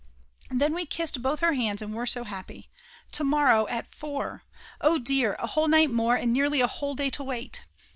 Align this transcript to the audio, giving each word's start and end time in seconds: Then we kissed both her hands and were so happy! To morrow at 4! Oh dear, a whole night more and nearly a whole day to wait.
Then 0.49 0.73
we 0.73 0.87
kissed 0.87 1.21
both 1.21 1.41
her 1.41 1.53
hands 1.53 1.79
and 1.79 1.93
were 1.93 2.07
so 2.07 2.23
happy! 2.23 2.71
To 3.11 3.23
morrow 3.23 3.67
at 3.67 3.85
4! 3.85 4.41
Oh 4.81 4.97
dear, 4.97 5.35
a 5.37 5.45
whole 5.45 5.67
night 5.67 5.91
more 5.91 6.15
and 6.15 6.33
nearly 6.33 6.59
a 6.59 6.65
whole 6.65 6.95
day 6.95 7.11
to 7.11 7.23
wait. 7.23 7.65